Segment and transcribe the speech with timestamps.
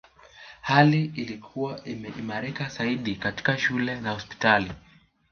[0.61, 4.71] Hali ilikuwa imeimarika zaidi katika shule na hospitali